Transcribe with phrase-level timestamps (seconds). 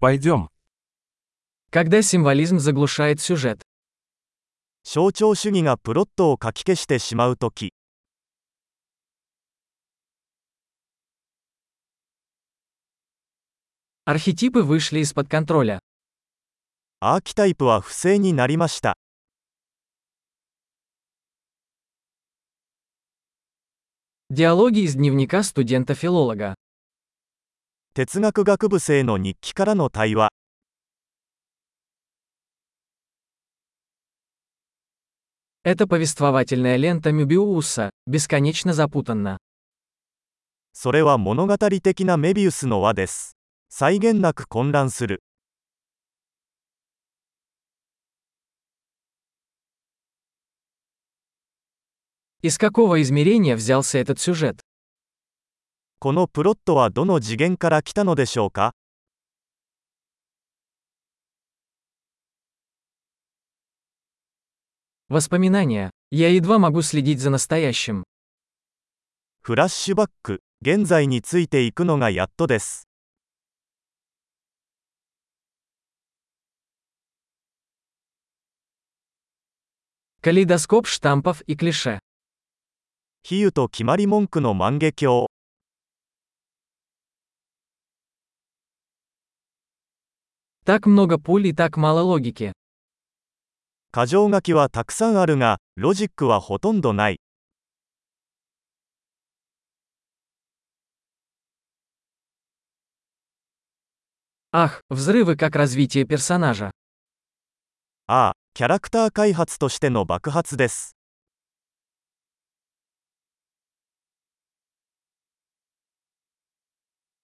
[0.00, 0.48] Пойдем.
[1.72, 3.60] Когда символизм заглушает сюжет.
[4.84, 7.74] 象徴主義がプロットを書き消してしまうとき
[14.04, 15.80] Архетипы вышли из-под контроля.
[17.00, 18.94] アーキタイプは不正になりました
[24.30, 26.54] Диалоги из дневника студента-филолога.
[27.98, 30.30] 哲学学部生の日記からの対話
[35.64, 35.74] そ
[40.92, 43.36] れは物語的なメビウスの輪です。
[43.68, 45.24] 際限なく混乱する。
[52.44, 54.04] Из какого измерения взялся э
[56.00, 58.72] このプロットはどの次元から来たのでしょうか
[65.08, 65.90] Воспоминания.
[66.12, 68.04] Я едва могу следить за настоящим.
[69.42, 72.86] フラッシュバック、現在についていくのがやっとです。
[80.22, 81.98] Калейдоскоп штампов и клише.
[83.24, 85.28] 比喩と決まり文句の万華鏡。
[90.68, 92.52] Так много пуль и так мало логики.
[93.90, 97.18] 過剰書きはたくさんあるが、ロジックはほとんどない。
[104.52, 106.70] Ах, взрывы как развитие персонажа.
[108.06, 108.34] А,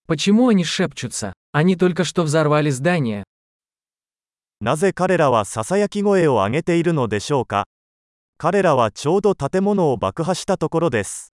[0.07, 1.33] Почему они шепчутся?
[1.53, 3.25] Они только что взорвали здание.
[4.65, 7.67] なぜ彼らはささやき声を上げているのでしょうか
[8.39, 11.35] 彼らはちょうど建物を爆破したところです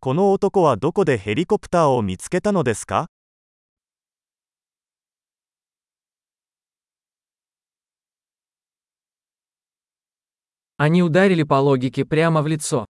[0.00, 3.08] この男はどこでヘリコプターを見つけたのですか
[10.84, 12.84] Они ударили по логике прямо в лицо.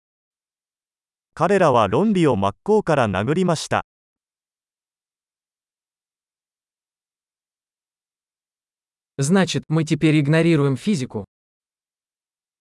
[9.18, 11.26] Значит, мы теперь игнорируем физику.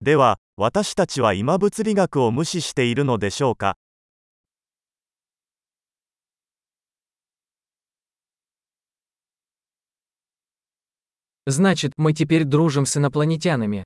[0.02, 3.78] では、私たちは今物理学を無視しているのでしょうか
[11.46, 13.86] Значит, мы теперь дружим с инопланетянами.